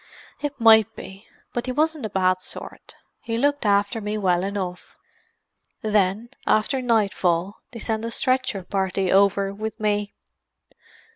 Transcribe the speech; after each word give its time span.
"It 0.39 0.59
might 0.59 0.95
be. 0.95 1.27
But 1.53 1.67
he 1.67 1.71
wasn't 1.71 2.07
a 2.07 2.09
bad 2.09 2.41
sort. 2.41 2.95
He 3.23 3.37
looked 3.37 3.67
after 3.67 4.01
me 4.01 4.17
well 4.17 4.43
enough. 4.43 4.97
Then, 5.83 6.29
after 6.47 6.81
nightfall, 6.81 7.61
they 7.69 7.77
sent 7.77 8.03
a 8.03 8.09
stretcher 8.09 8.63
party 8.63 9.11
over 9.11 9.53
with 9.53 9.79
me. 9.79 10.15